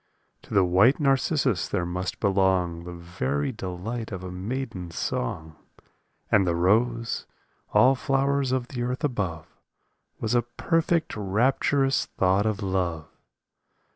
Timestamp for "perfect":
10.41-11.15